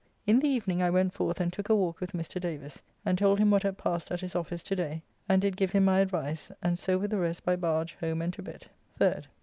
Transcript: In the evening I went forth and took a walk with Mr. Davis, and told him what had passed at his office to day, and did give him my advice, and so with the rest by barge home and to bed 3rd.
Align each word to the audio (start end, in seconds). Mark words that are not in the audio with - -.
In 0.25 0.39
the 0.39 0.47
evening 0.49 0.81
I 0.81 0.89
went 0.89 1.13
forth 1.13 1.39
and 1.39 1.53
took 1.53 1.69
a 1.69 1.75
walk 1.75 1.99
with 2.01 2.13
Mr. 2.13 2.41
Davis, 2.41 2.81
and 3.05 3.19
told 3.19 3.37
him 3.37 3.51
what 3.51 3.61
had 3.61 3.77
passed 3.77 4.09
at 4.09 4.21
his 4.21 4.35
office 4.35 4.63
to 4.63 4.75
day, 4.75 5.03
and 5.29 5.39
did 5.39 5.55
give 5.55 5.73
him 5.73 5.85
my 5.85 5.99
advice, 5.99 6.51
and 6.63 6.79
so 6.79 6.97
with 6.97 7.11
the 7.11 7.19
rest 7.19 7.45
by 7.45 7.55
barge 7.55 7.93
home 8.01 8.19
and 8.23 8.33
to 8.33 8.41
bed 8.41 8.65
3rd. 8.99 9.25